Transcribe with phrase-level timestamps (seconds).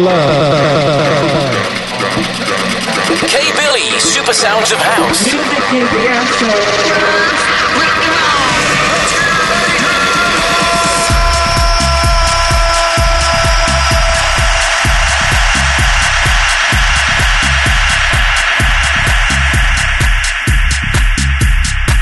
[0.00, 1.54] love.
[3.28, 5.28] K Billy, Super Sounds of House.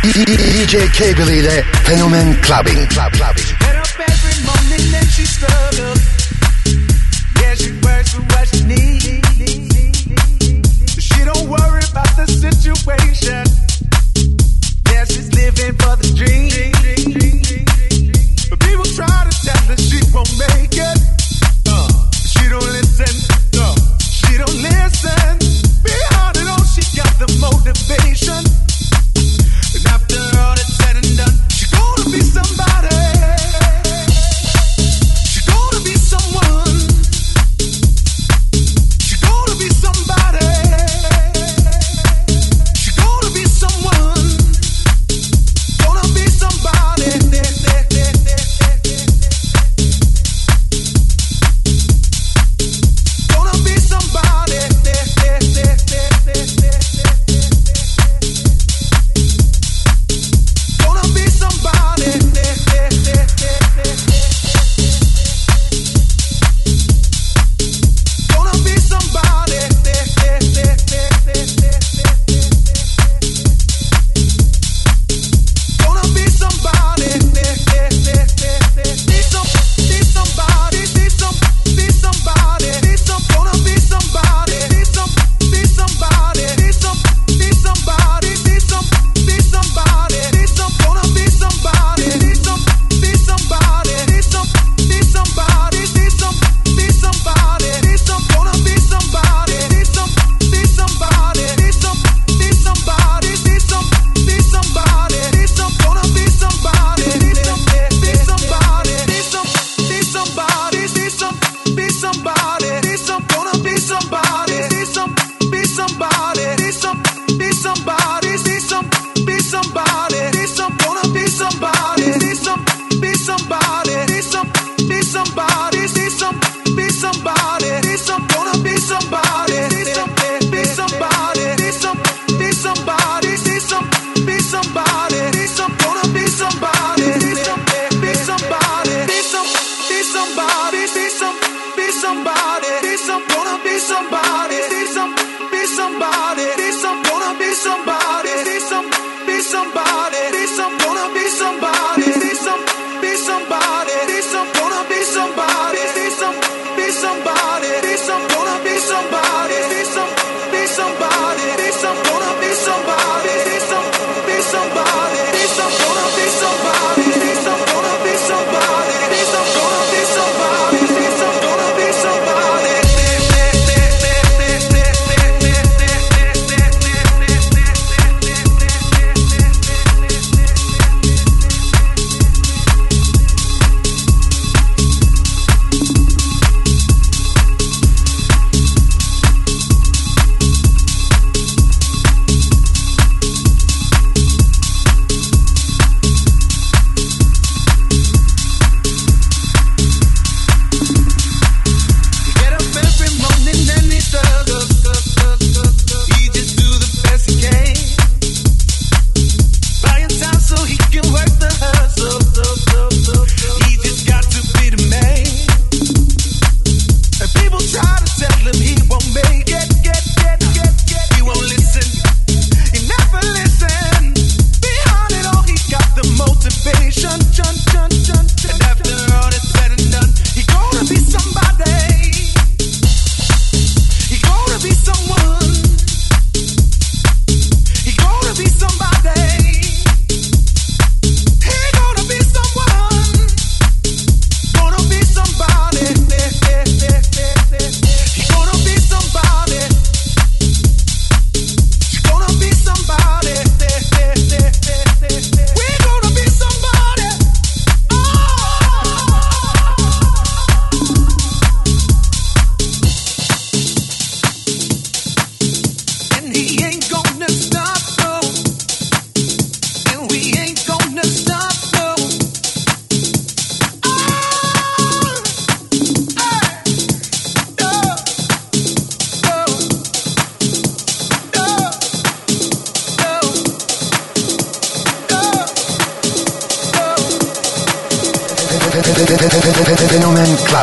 [0.03, 2.87] DJ K Billy de Fenomen Clubbing.
[2.89, 3.50] Club, clubbing.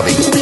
[0.05, 0.36] Fenomen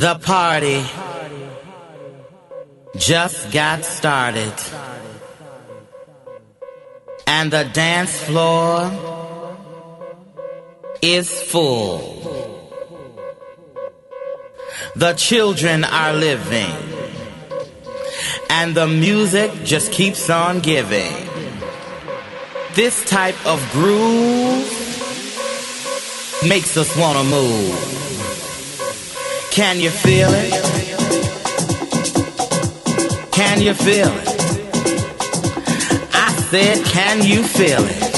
[0.00, 0.82] The party
[2.96, 4.54] just got started.
[7.26, 8.90] And the dance floor
[11.02, 12.72] is full.
[14.96, 16.72] The children are living.
[18.48, 21.12] And the music just keeps on giving.
[22.72, 24.64] This type of groove
[26.48, 28.09] makes us want to move.
[29.50, 30.52] Can you feel it?
[33.32, 34.28] Can you feel it?
[36.14, 38.09] I said, can you feel it?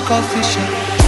[0.00, 1.01] coffee shop.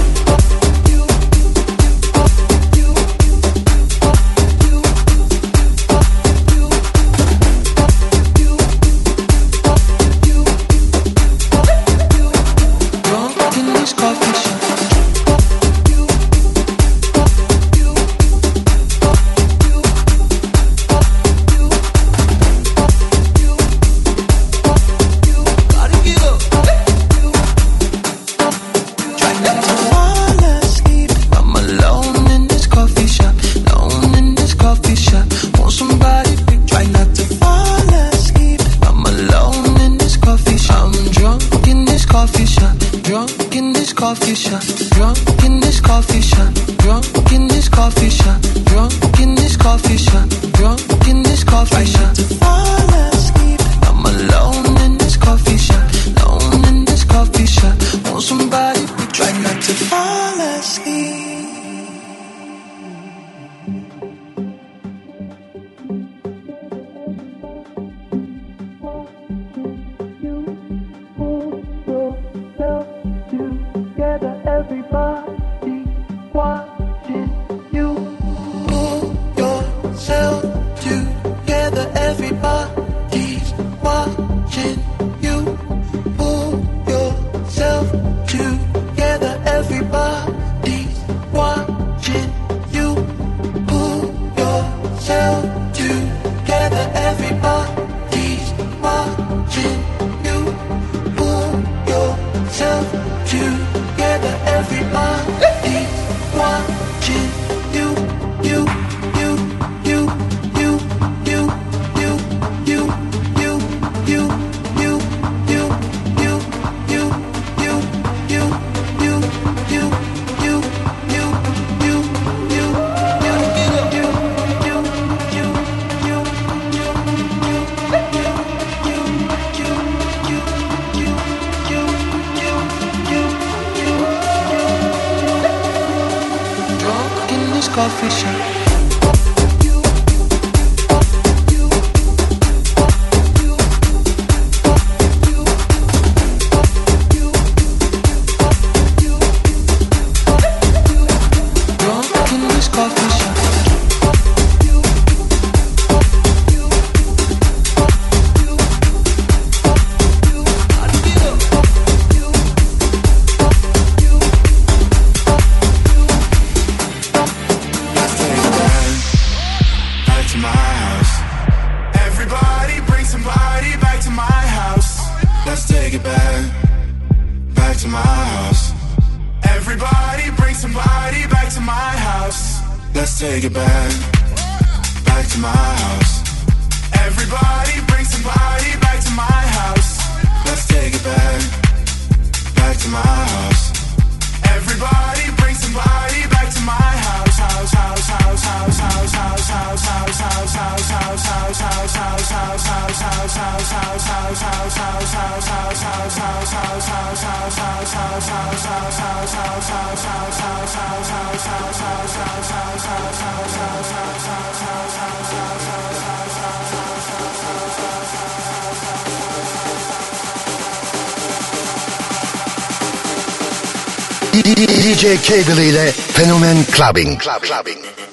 [224.43, 227.19] DJ Cable ile Fenomen Clubbing.
[227.19, 228.04] Clubbing.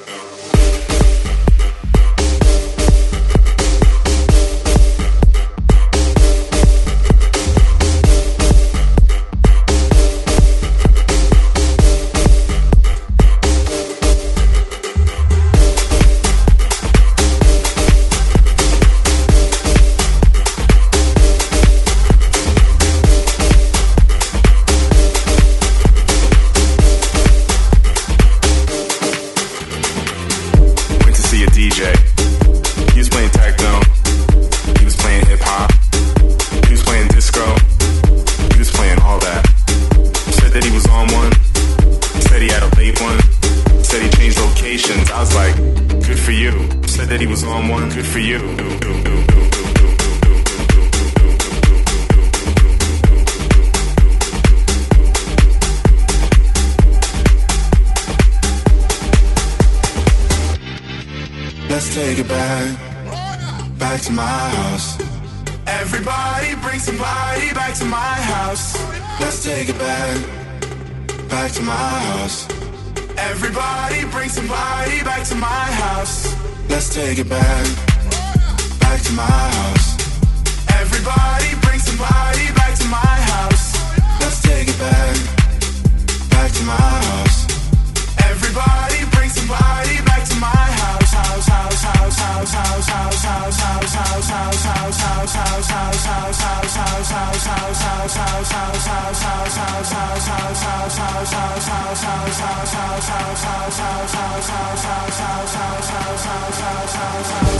[107.23, 107.50] Thank you.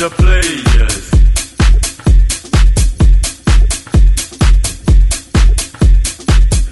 [0.00, 1.10] the players.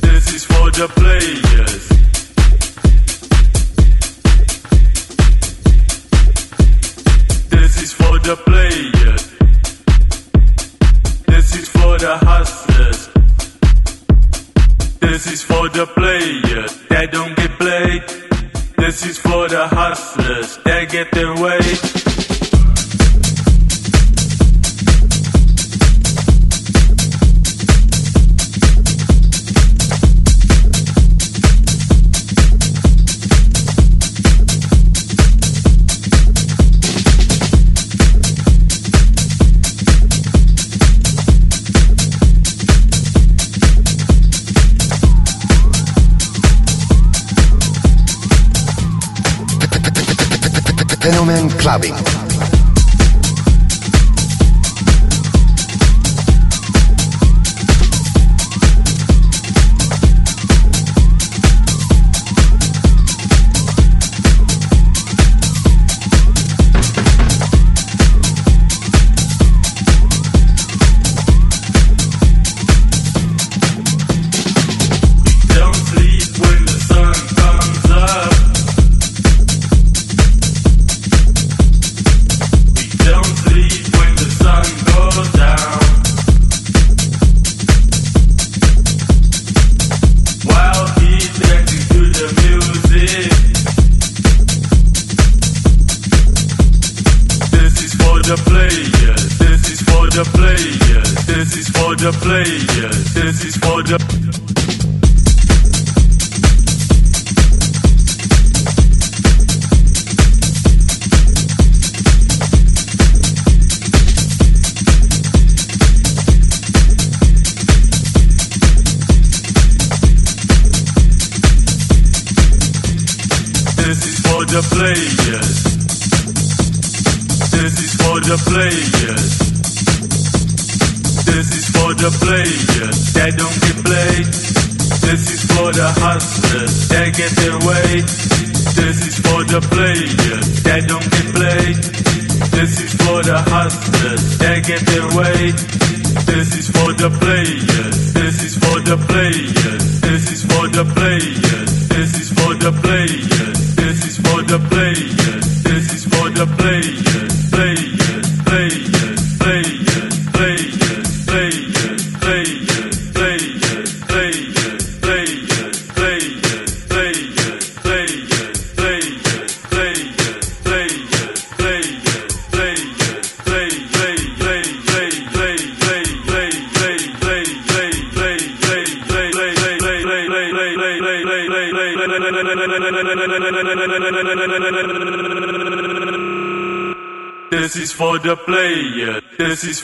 [0.00, 1.88] This is for the players.
[7.50, 9.24] This is for the players.
[11.26, 13.10] This is for the hustlers.
[15.00, 18.04] This is for the players that don't get played.
[18.78, 22.08] This is for the hustlers that get their way.
[51.68, 52.27] Clubbing.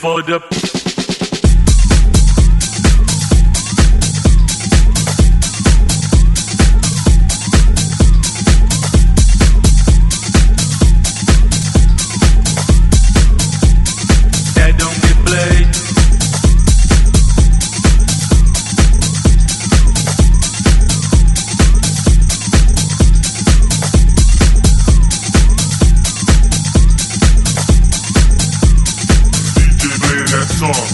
[0.04, 0.43] For the.
[30.72, 30.93] song.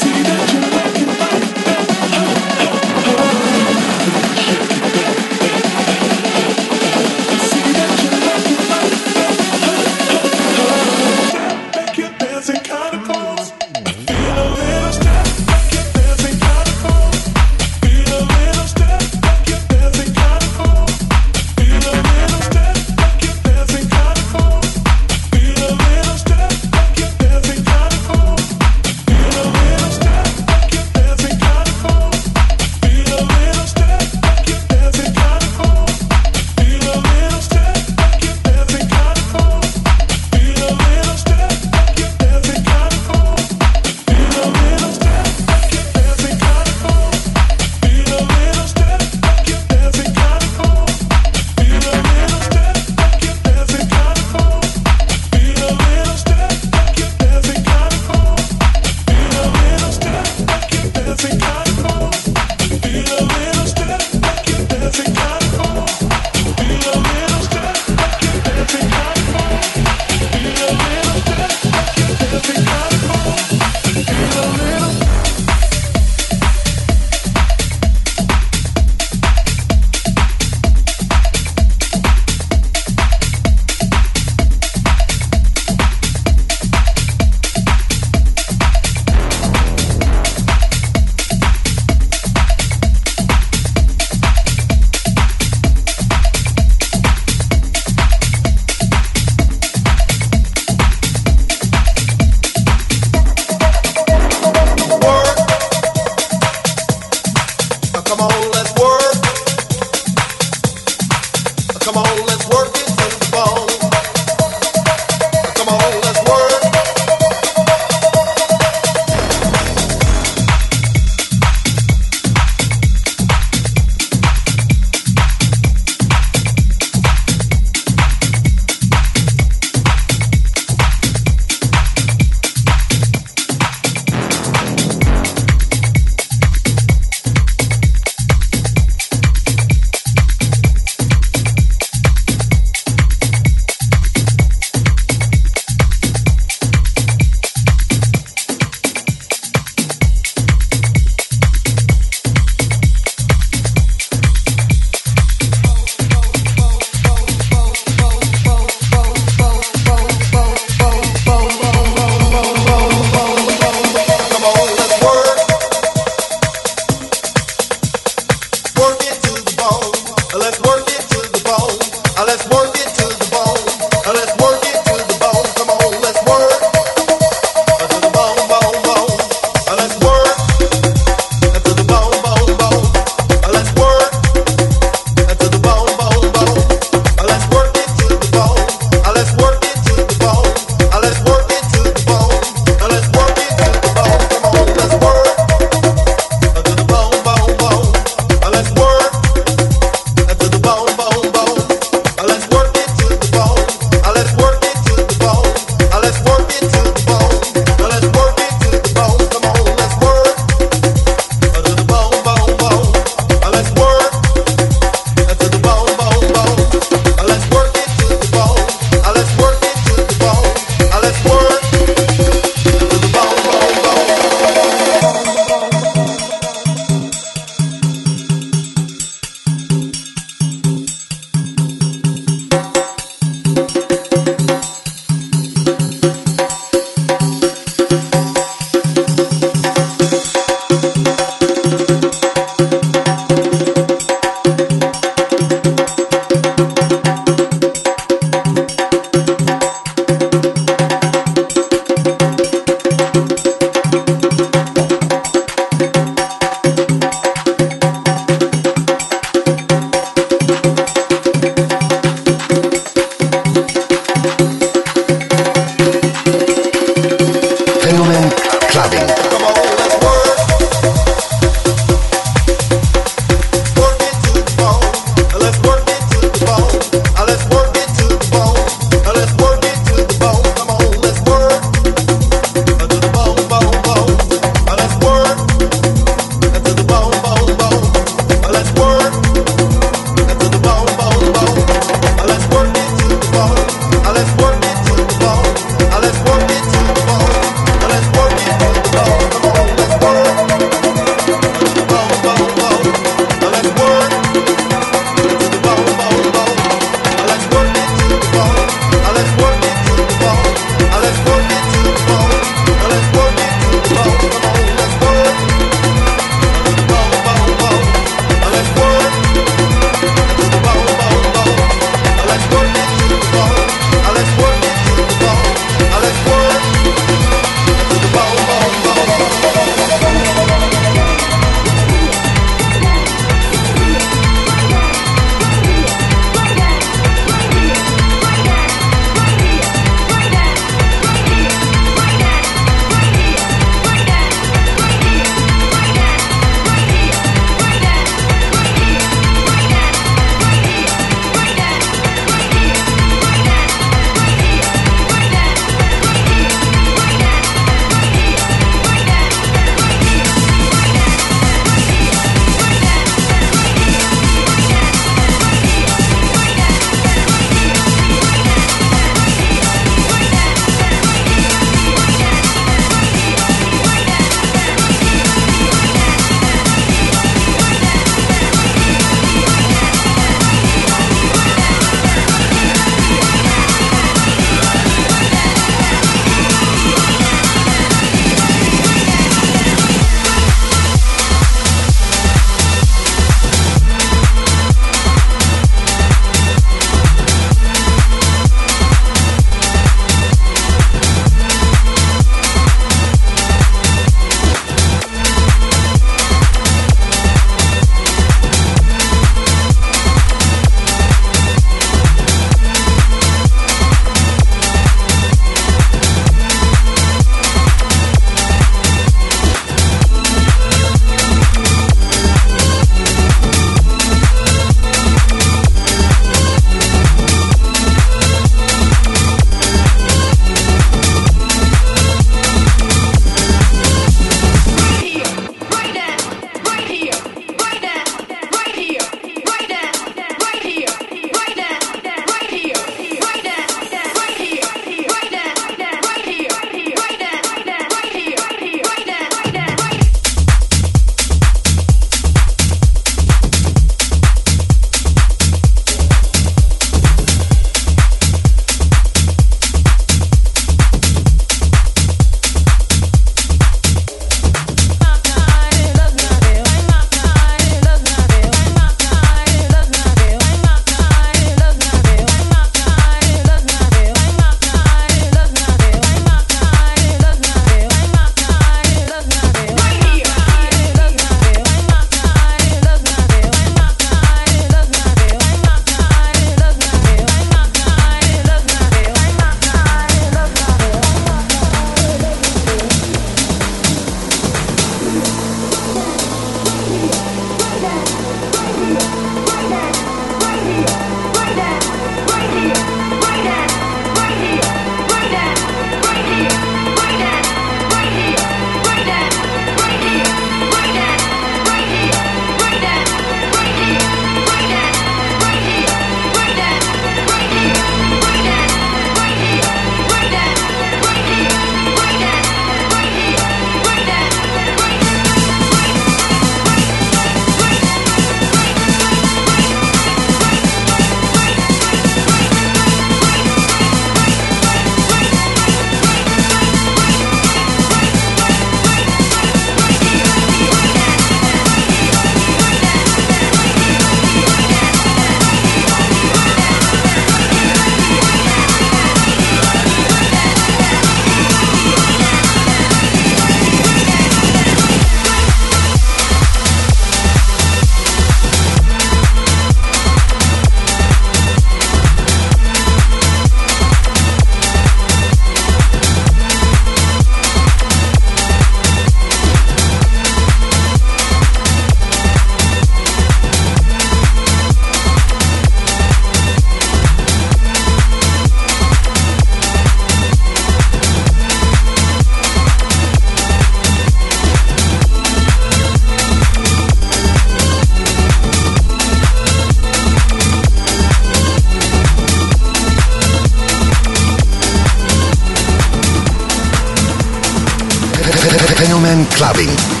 [599.25, 600.00] Clubbing.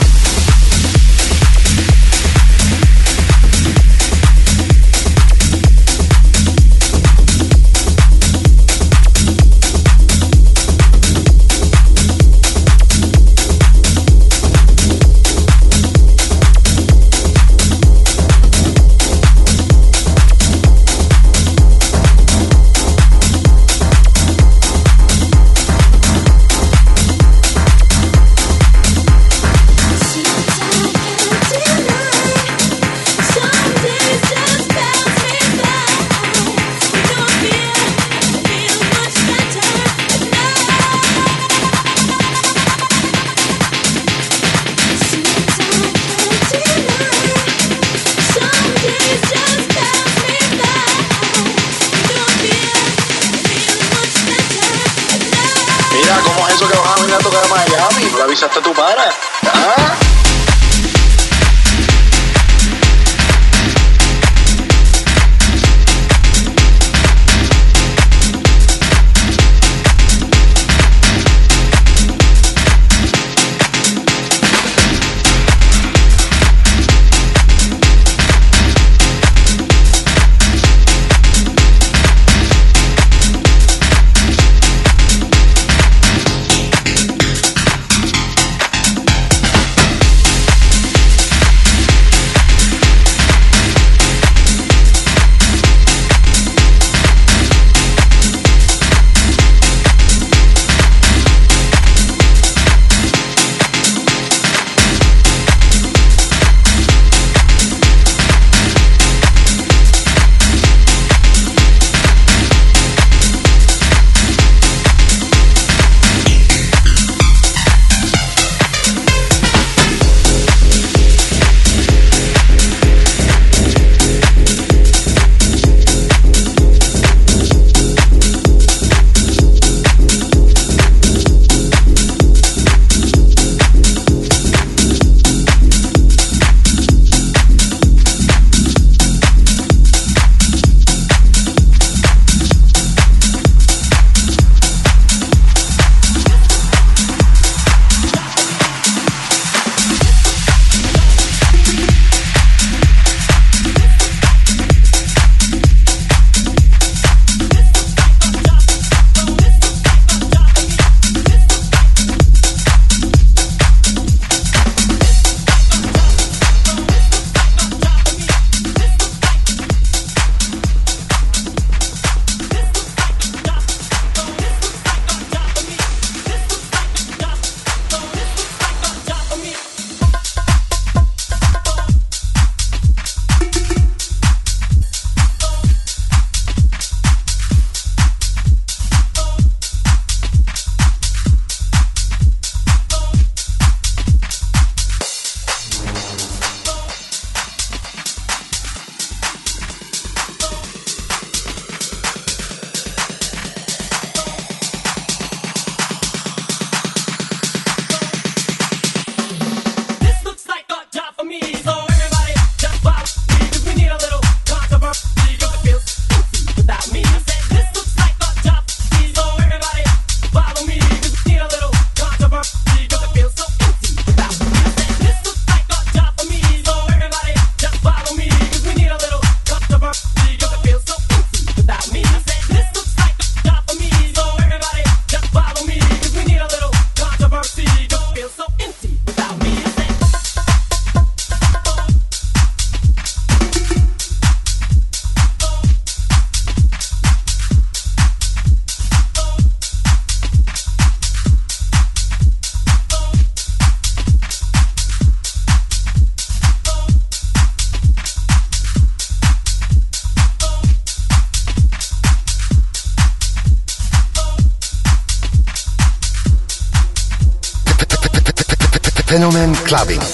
[269.71, 270.10] Clubbing.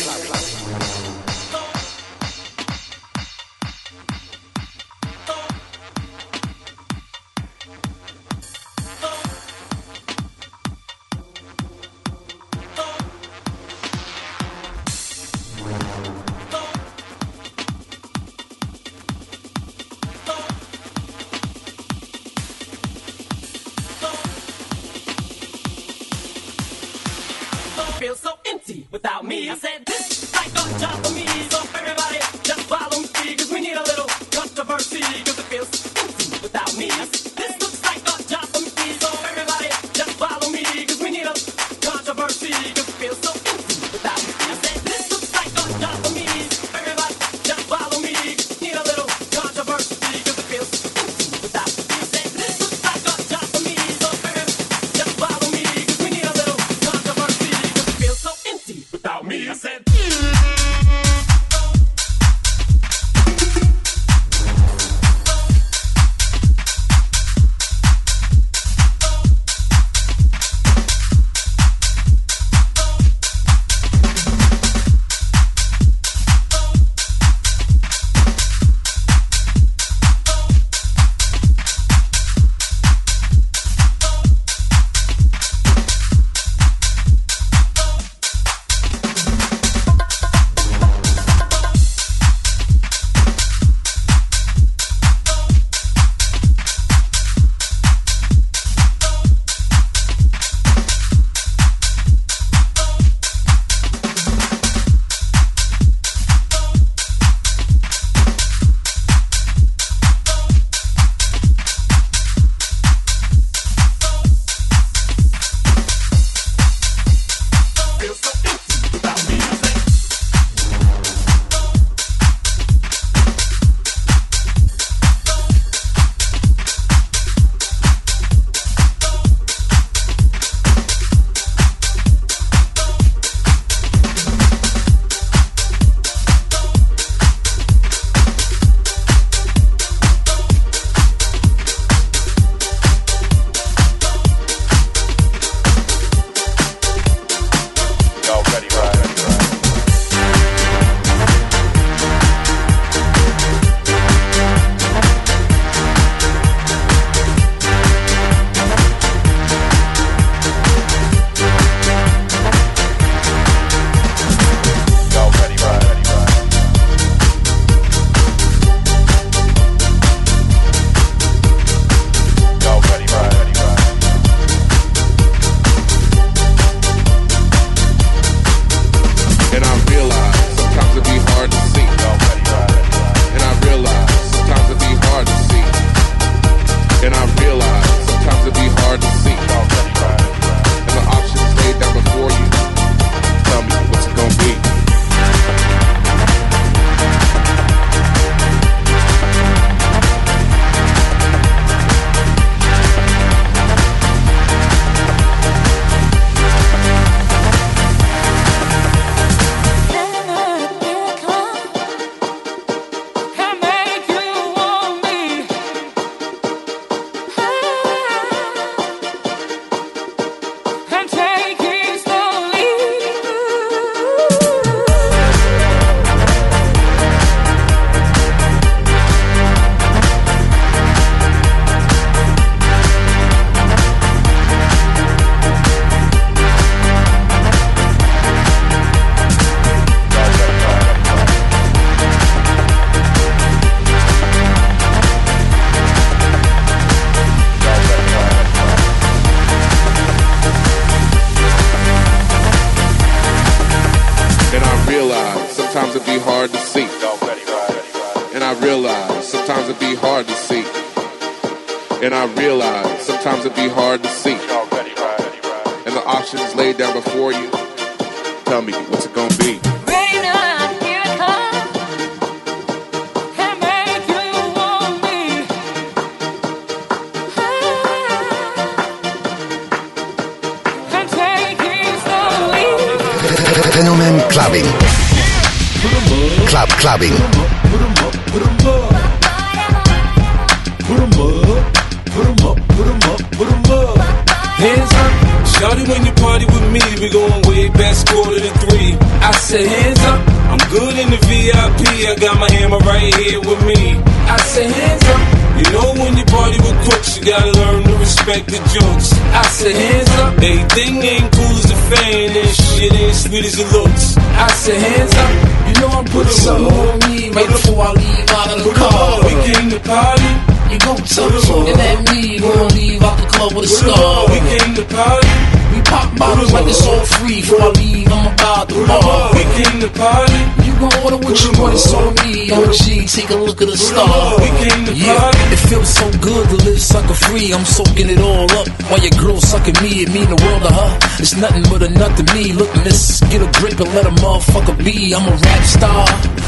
[296.28, 298.92] Party with me, we going way back, quarter to three.
[299.24, 300.20] I said, hands up.
[300.52, 301.82] I'm good in the VIP.
[302.04, 303.96] I got my hammer right here with me.
[304.28, 305.24] I said, hands up.
[305.58, 309.08] You know when you party with crooks, you gotta learn to respect the jokes.
[309.32, 310.36] I said, hands up.
[310.44, 314.18] Everything ain't cool as a fan, and shit ain't sweet as it looks.
[314.20, 315.34] I said, hands up.
[315.68, 319.12] You know I'm putting something on me right before I leave out of the car.
[319.24, 320.32] We came to party.
[320.72, 324.28] You gon' tell shooting at me, gonna leave out the club with a scar.
[324.28, 325.57] We came to party.
[325.88, 327.42] Pop bottles like it's all free.
[327.42, 329.32] Before I leave, I'm about to ball.
[329.34, 330.40] We came to party.
[330.68, 332.52] You gon' order what you want, it's on me.
[332.52, 334.38] OG, take a look at the star.
[334.40, 335.40] We came to Yeah, party.
[335.56, 337.54] it feels so good to live sucker free.
[337.54, 340.04] I'm soaking it all up while your girl sucking me.
[340.04, 340.90] It mean the world to her.
[341.20, 342.54] It's nothing but a nut to me.
[342.54, 345.14] Look, miss, get a grip and let a motherfucker be.
[345.16, 346.06] I'm a rap star.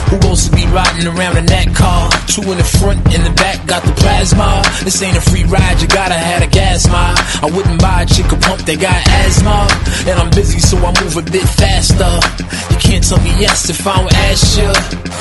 [0.09, 2.09] Who wants to be riding around in that car?
[2.25, 4.63] Two in the front, in the back, got the plasma.
[4.83, 7.17] This ain't a free ride, you gotta have a gas mile.
[7.43, 9.67] I wouldn't buy a chick a pump that got asthma.
[10.09, 12.09] And I'm busy, so I move a bit faster.
[12.71, 14.71] You can't tell me yes if I don't ask you.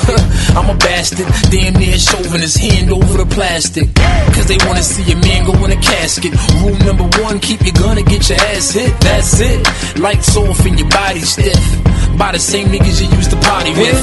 [0.57, 1.97] I'm a bastard, damn near
[2.49, 3.93] his hand over the plastic.
[4.33, 6.33] Cause they wanna see a man go in a casket.
[6.61, 8.93] Rule number one, keep your gun and get your ass hit.
[9.01, 9.99] That's it.
[9.99, 11.59] Lights off and your body stiff.
[12.17, 14.01] By the same niggas you used to party with.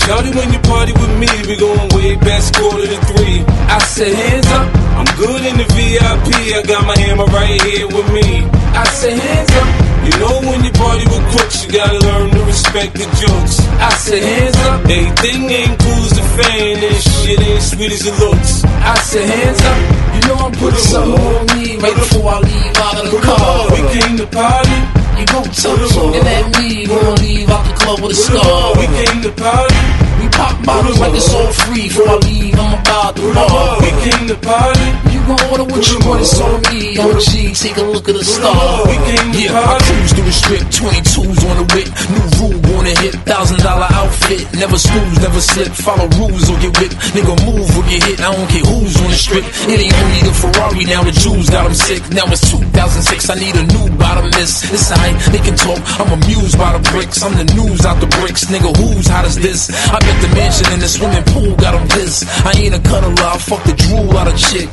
[0.00, 3.44] Shawty, when you party with me, we going way back quarter to three.
[3.68, 4.66] I said, hands up.
[4.96, 6.28] I'm good in the VIP.
[6.56, 8.48] I got my hammer right here with me.
[8.72, 9.90] I said, hands up.
[10.00, 13.60] You know when you party with crooks, you gotta learn to respect the jokes.
[13.76, 14.82] I said, hands up.
[14.88, 18.64] They Everything ain't cool as a fan, and shit ain't sweet as it looks.
[18.64, 19.78] I said, hands up.
[20.16, 23.68] You know I'm putting some on me right before I leave out of the car.
[23.68, 24.80] We came to party.
[25.20, 28.72] You gon' touch looking at me, gonna leave out the club with a scar.
[28.80, 29.76] We came to party.
[30.18, 31.88] We pop bottles like it's all free.
[31.88, 33.82] Before I leave, I'm about the bar.
[33.82, 35.09] We came to party.
[35.30, 36.98] You gon' order what you want, it's on me.
[36.98, 38.82] OG, take a look at the star.
[39.30, 41.86] Yeah, I cruise through the strip, 22s on the whip.
[42.10, 44.42] New rule on the hip, thousand dollar outfit.
[44.58, 45.70] Never snooze, never slip.
[45.70, 46.98] Follow rules or get whipped.
[47.14, 48.18] Nigga move or get hit.
[48.18, 49.46] I don't care who's on the strip.
[49.70, 52.02] It ain't only the Ferrari, now the Jews got 'em sick.
[52.10, 54.66] Now it's 2006, I need a new bottomless.
[54.74, 55.78] It's alright, they can talk.
[56.02, 57.22] I'm amused by the bricks.
[57.22, 58.50] I'm the news out the bricks.
[58.50, 59.70] Nigga, who's hot as this?
[59.94, 62.26] I bet the mansion in the swimming pool got 'em this.
[62.42, 64.66] I ain't a cuddler, I fuck the drool out of chick.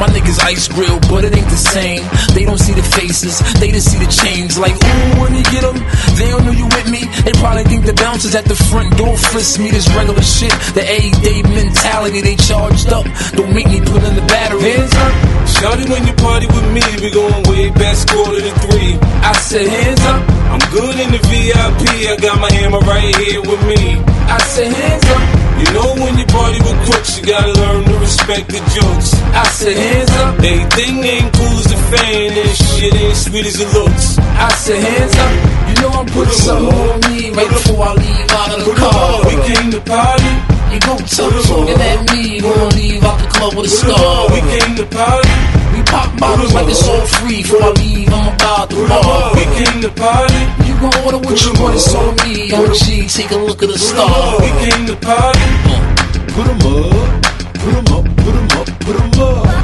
[0.00, 2.00] My niggas ice grill, but it ain't the same.
[2.32, 4.56] They don't see the faces, they just see the chains.
[4.58, 5.76] Like, ooh, when you get 'em,
[6.16, 7.04] they don't know you with me.
[7.24, 9.70] They probably think the bouncers at the front door frisk me.
[9.70, 13.04] This regular shit, the everyday mentality they charged up.
[13.36, 14.72] Don't make me put in the battery.
[14.72, 15.12] Hands up.
[15.54, 18.96] Shawty, when you party with me, we going way back quarter to three.
[19.20, 20.20] I said, hands up.
[20.52, 22.08] I'm good in the VIP.
[22.08, 24.00] I got my hammer right here with me.
[24.28, 25.39] I said, hands up.
[25.60, 29.12] You know when you party with crooks, you gotta learn to respect the jokes.
[29.36, 30.40] I said, hands up.
[30.40, 34.16] Everything ain't cool as a fan, and shit ain't sweet as it looks.
[34.18, 35.32] I said, hands up.
[35.68, 39.20] You know I'm putting some on me right before I leave out of the car.
[39.28, 40.32] We came to party.
[40.72, 44.32] You gon' touch looking at me, gonna leave out the club with a scar.
[44.32, 45.34] We came to party.
[45.76, 47.42] We pop bottles like it's all free.
[47.42, 49.34] Before I leave, I'm about to bar.
[49.36, 50.69] We came to party.
[50.80, 52.50] Gon' order what you want, it's on me.
[52.50, 54.40] OG, take a look at the star.
[54.40, 55.40] We came to party.
[56.32, 58.16] Put 'em up, up, put 'em up, up.
[58.16, 59.59] Put 'em up, put 'em up, put 'em up, put 'em up.